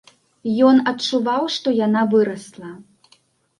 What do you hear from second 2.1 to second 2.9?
вырасла.